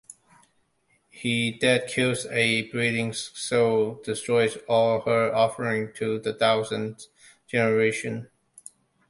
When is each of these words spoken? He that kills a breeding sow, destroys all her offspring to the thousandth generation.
He 1.11 1.59
that 1.61 1.87
kills 1.87 2.25
a 2.31 2.63
breeding 2.71 3.13
sow, 3.13 4.01
destroys 4.03 4.57
all 4.67 5.01
her 5.01 5.31
offspring 5.31 5.93
to 5.97 6.17
the 6.17 6.33
thousandth 6.33 7.05
generation. 7.45 8.27